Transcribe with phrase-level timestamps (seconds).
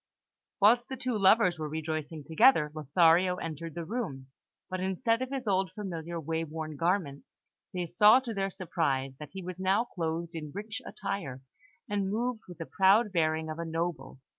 [0.59, 4.31] Whilst the two lovers were rejoicing together, Lothario entered the room;
[4.67, 7.37] but instead of his old familiar, way worn garments,
[7.71, 11.43] they saw, to their surprise, that he was now clothed in rich attire,
[11.87, 14.17] and moved with the proud bearing of a noble.